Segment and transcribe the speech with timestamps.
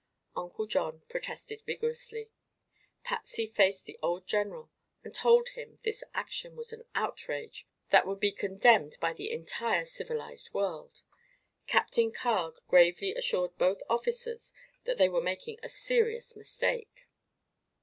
[0.35, 2.31] Uncle John protested vigorously;
[3.03, 4.71] Patsy faced the old general
[5.03, 9.85] and told him this action was an outrage that would be condemned by the entire
[9.85, 11.03] civilized world;
[11.67, 14.51] Captain Carg gravely assured both officers
[14.85, 17.05] that they were making a serious mistake.